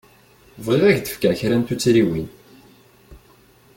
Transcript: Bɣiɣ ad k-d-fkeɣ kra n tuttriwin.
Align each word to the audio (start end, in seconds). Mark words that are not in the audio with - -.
Bɣiɣ 0.65 0.83
ad 0.85 0.97
k-d-fkeɣ 0.99 1.33
kra 1.39 1.55
n 1.57 1.63
tuttriwin. 1.67 2.27